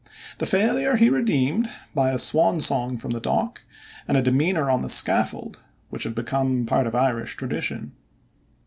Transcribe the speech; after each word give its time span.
The 0.39 0.47
failure 0.47 0.95
he 0.95 1.11
redeemed 1.11 1.69
by 1.93 2.09
a 2.09 2.17
swan 2.17 2.59
song 2.59 2.97
from 2.97 3.11
the 3.11 3.19
dock 3.19 3.61
and 4.07 4.17
a 4.17 4.21
demeanor 4.23 4.67
on 4.67 4.81
the 4.81 4.89
scaffold 4.89 5.59
which 5.91 6.05
have 6.05 6.15
become 6.15 6.65
part 6.65 6.87
of 6.87 6.95
Irish 6.95 7.35
tradition. 7.35 7.91